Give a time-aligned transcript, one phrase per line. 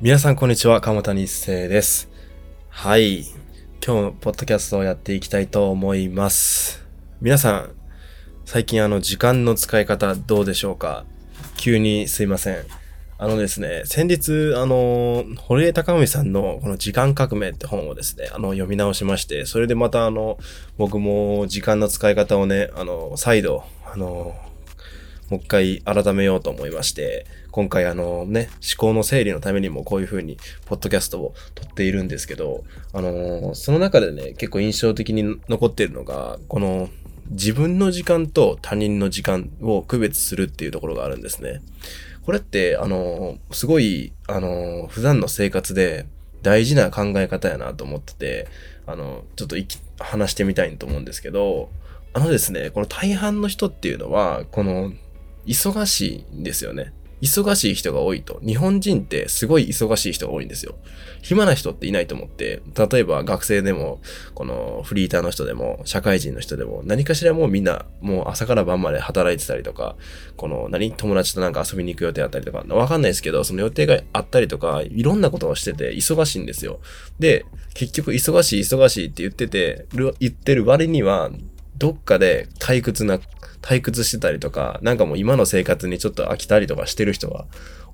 [0.00, 2.08] 皆さんこんにちは、鎌谷一生です。
[2.68, 3.22] はい。
[3.84, 6.86] 今日のポッドキャストをやっていきたいと思います。
[7.20, 7.70] 皆さん、
[8.44, 11.04] 最近あの時間の使い方どうでしょうか？
[11.56, 12.64] 急にすいません。
[13.18, 20.38] あのですね、先日、あの、堀江貴文さんのこの時間革命って本をですね、あの、読み直しまして、それでまたあの、
[20.76, 24.36] 僕も時間の使い方をね、あの、再度、あの、
[25.30, 36.88] もう一回改めようと思いまして、今回あのね、思考の整理のためにもこういう風に、ポッドキャストを撮っているんですけど、あのーその中でね、結構印象的に残っているのが、この、
[37.30, 41.60] 自分の時間と他人の時間を区別するっていうところがあるんですね。
[42.24, 46.06] これって、あのーすごい、あのー普段の生活で
[46.42, 48.48] 大事な考え方やなと思ってて、
[48.86, 49.56] あの、ちょっと
[49.98, 51.70] 話してみたいと思うんですけど、
[52.14, 54.92] あのですね、この大半の人っていうのは、この、
[55.48, 56.92] 忙しいんですよね。
[57.20, 58.40] 忙しい人が多いと。
[58.46, 60.76] 日本人ってすごい忙しい人が多いんですよ。
[61.20, 64.00] 暇な人っていないと思って、例えば学生でも、
[64.34, 69.96] このフリーターの人でも、社会人の人でも、何かしらもうみんな、もう朝から晩まで働いてたりとか、
[70.36, 76.78] この何、友達となんか遊びに行く予定あったりとか、わかんないですけど、その予定があったりとか、いろんなことをしてて忙しいんですよ。
[77.18, 79.86] で、結局忙しい忙しいって言ってて、
[80.20, 81.30] 言ってる割には、
[81.78, 83.20] どっかで退屈な、
[83.68, 87.44] 退屈してたりとか、なんかもう今の生活にちょっと飽きたりとかしてる人が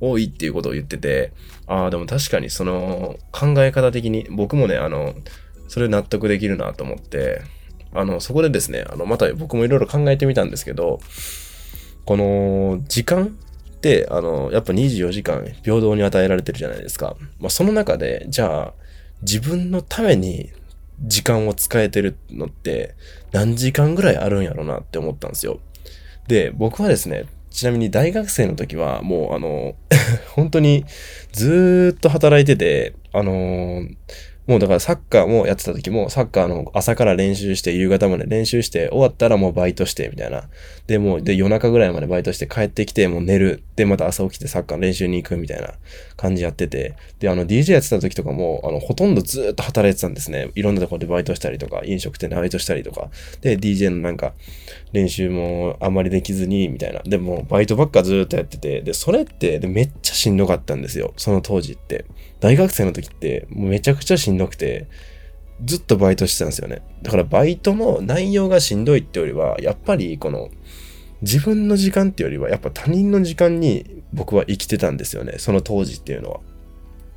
[0.00, 1.32] 多いっていうことを言ってて、
[1.66, 5.14] ああ、でも確かにその考え方的に僕もね、あの、
[5.66, 7.42] それ納得できるなと思って、
[7.92, 11.00] あの、そこでですね、あの、また僕もいろいろ考えてみたんですけど、
[12.04, 13.36] この時間
[13.76, 17.16] って、あの、やっぱ24時間平等に与えられてるじゃないですか。
[17.40, 18.74] まあ、その中で、じゃあ、
[19.22, 20.52] 自分のために
[21.00, 22.94] 時間を使えてるのって
[23.32, 25.60] 何時間ぐらいあるんやろなって思ったんですよ。
[26.28, 29.76] で、僕はですね、ちなみに大学生の時はもうあの、
[30.34, 30.84] 本当に
[31.32, 33.96] ずーっと働いてて、あのー
[34.46, 40.48] もうだからサッカーもやってた時も、サッカーの朝から練習して、夕方まで練習して、終わったらもうバイトして、みたいな。
[40.86, 43.62] で、もう、で、夜中ぐらいまでバイトして帰ってきて、もう寝る。
[43.76, 45.72] で、また朝起きてサッカー練習に行くみたいな
[46.18, 46.94] 感じやってて。
[47.20, 50.50] で、あの、DJ やってた時とかも、あの、ほとんどずっと働いてたんですね。
[50.54, 53.08] いろんなところでバイトしたりとか、飲食店でバイトしたりとか。
[53.40, 54.34] で、DJ のなんか、
[54.92, 57.00] 練習もあまりできずに、みたいな。
[57.04, 61.14] でも、バイトばっかずっとやってて、で、それって、めっちゃしんどかったんですよ。
[61.16, 62.04] その当時って。
[62.40, 64.86] 大学生の時って、めちゃくちゃしんどいんどくて、
[65.64, 66.82] ずっとバイトしてたんですよね。
[67.02, 70.50] だからバイトの内容がしんどいってよりは、やっぱりこの、
[71.22, 75.36] 自分の時間ってよりは、やっぱ他人の時間に僕は生きてたんですよね。
[75.38, 76.40] その当時っていうのは。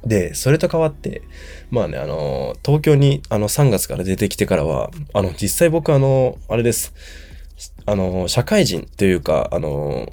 [0.06, 1.24] で、それと変わって、
[1.72, 6.94] まあね、あの、東京にあの3月から出てきてからは、あの、実際僕あの、あれです。
[7.86, 10.12] あの、社会人というか、あの、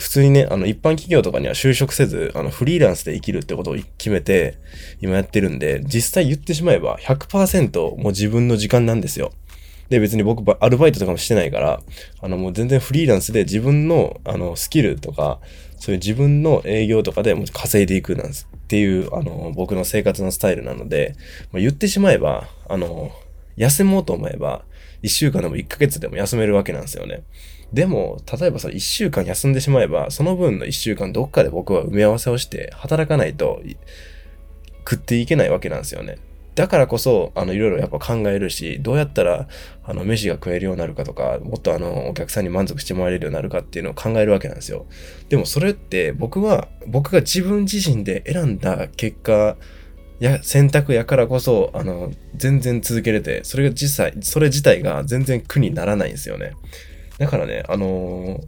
[0.00, 4.56] 普通にね、あの、一般企業とかには就職せず、あの、フリーランスで生きるってことを決めて、
[5.02, 9.32] 今やってるんで、実際言ってしまえば100%もう自分の時間なんですよ。
[9.90, 11.82] で、別に僕、アルバイトとかもしてないから、
[12.22, 15.38] あの、もう全然フリーランスで自分の、あの、スキルとか、
[15.78, 21.14] そういう自分の営業とかでもう稼いでいくなんですっていう、あの、僕の生活のスタイルなので、
[21.52, 23.10] まあ言ってしまえば、あの、
[23.56, 24.64] 休もうと思えば、
[25.02, 27.24] 1週間でも1ヶ月でも休めるわけなんですよね。
[27.72, 33.62] でも、例えばさ、1週間休んでしまえば、その分の1週間どっかで僕は埋め合わせをして働かないと
[34.80, 36.18] 食っていけないわけなんですよね。
[36.56, 39.46] だからこそ、あの、いろいろやっぱ考えるし、どうやったら、
[39.84, 44.86] あの、飯が食えるようになるかとか、もっとあの、お客さんに満足してもらえるようになるかっていうのを考えるわけなんですよ。
[45.28, 49.56] でもそれって、僕は、僕が自分自身で選んだ結果、
[50.24, 56.52] や、選択やからこそ、あの、全然続けれて、それが実際、それ自体が全然苦にならないんですよね。
[57.18, 58.44] だからね、あのー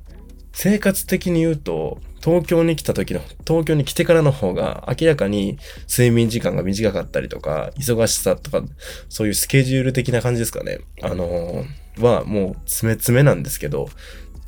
[0.55, 5.59] 生活的に言うと、東京に来た時の、東京に来てからの方が明らかに
[5.89, 8.63] 睡眠時間が短かったりとか、忙しさとか、
[9.09, 10.81] そういうスケジュール的な感じですかね。
[11.01, 11.65] あのー
[12.01, 13.89] はもう詰め詰めなんですけど、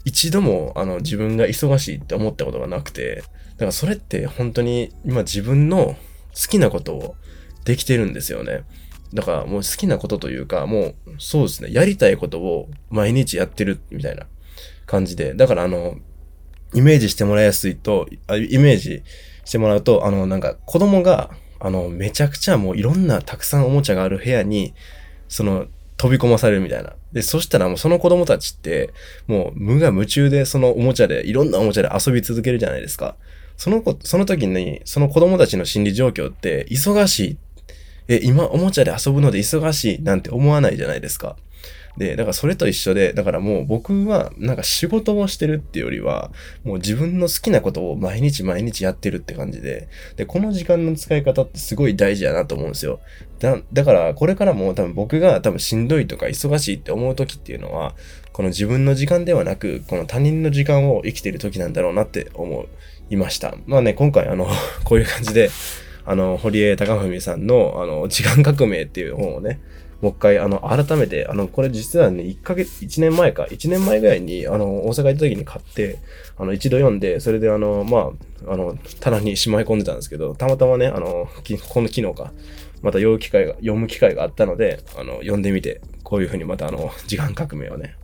[0.05, 3.23] 一度もあの自分が忙しいって思ったことがなくて、
[3.53, 5.97] だからそれって本当に今自分の
[6.35, 7.17] 好きなことを
[7.65, 8.65] できてるんですよね。
[9.13, 14.27] だからもう好きなことというか、もうそうですね、やりたいことを毎日やってるみたいな
[14.87, 15.35] 感じで。
[15.35, 15.97] だからあの、
[16.75, 19.03] イメージしてもらいやすいと、イメージ
[19.45, 24.75] してもらうと、あの、なんか子供が、あの、めちゃくちゃもういろんなたくさんおもちゃがある部屋に、
[25.29, 25.67] その、
[25.97, 26.95] 飛び込まされるみたいな。
[27.13, 28.93] で、そしたらもうその子供たちって、
[29.27, 33.17] もう無我夢中でそのおもちゃで、いろんなおもちゃで遊び続けるじゃないですか。
[33.57, 37.37] その子、その時に、その子供たちの心理状況って、忙しい。
[38.09, 41.37] え、今おもちゃで遊ぶので忙しいなんて思わないじゃないですか。
[41.97, 46.33] で、だからそれと一緒で、だからもう僕はなんか仕事をしてるっていうよりは、
[46.65, 53.01] もう自分の好きなことを毎日毎日やってるって感じで、で、この時間の使い方ってすごい大事やなと思うんですよ。
[53.39, 57.95] だ、だからこれからも多分僕が多分しんどいとか忙しいって思う時っていうのは、
[58.33, 62.67] この自分の時間ではなく、この他人の時間を生きてる時なんだろうなって思
[63.09, 63.55] いました。
[63.67, 64.49] まあね、今回あの、
[64.83, 65.51] こういう感じで、
[66.05, 69.61] あの、堀江貴文さんの、あの、時間革命っていう本をね、
[70.05, 75.99] もう一回、あの、改めて、あの、これ実はね、1ヶ月、1年前か、1年前ぐらいに、あの、大阪行った時に買って、
[76.37, 78.13] あの、一度読んで、それであの、ま
[78.47, 81.27] あ、あの、棚にしまい込んでたんですけど、たまたまね、あの、
[81.71, 82.35] この昨日か、
[82.83, 87.97] また読む機会が、読む機会があったので、あの、読んでみて、こういうふうにまたあの、時間革命をね、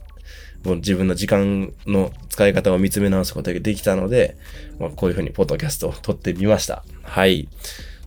[0.65, 4.39] もう自分の時間の使い方を見つめ直すことができたので、
[4.79, 6.83] まあ、こういうふうにポッドキャストを撮ってみました。
[7.03, 7.49] はい。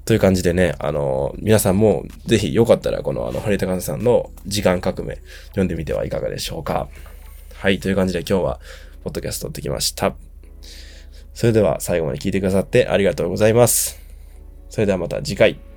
[0.06, 5.20] という感じでね、あの、皆さんもぜひよかったらこのあの、堀高さんの時間革命
[5.50, 6.90] 読んでみてはいかがでしょうか。
[7.54, 8.60] はい、という感じで今日は
[9.04, 10.14] ポッドキャスト撮ってきました。
[11.34, 14.00] それでは最後まで聞いてくださってありがとうございます。
[14.70, 15.73] それではまた次回。